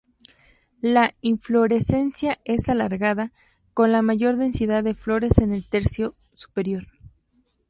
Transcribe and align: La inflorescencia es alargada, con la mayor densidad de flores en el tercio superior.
La 0.81 1.11
inflorescencia 1.21 2.39
es 2.43 2.69
alargada, 2.69 3.31
con 3.75 3.91
la 3.91 4.01
mayor 4.01 4.35
densidad 4.37 4.83
de 4.83 4.95
flores 4.95 5.37
en 5.37 5.53
el 5.53 5.63
tercio 5.69 6.15
superior. 6.33 6.87